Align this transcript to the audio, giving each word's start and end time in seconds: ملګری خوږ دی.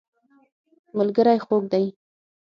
ملګری 0.97 1.37
خوږ 1.45 1.63
دی. 1.71 1.85